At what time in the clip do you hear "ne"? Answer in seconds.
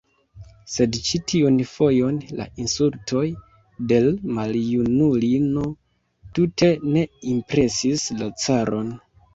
6.97-7.07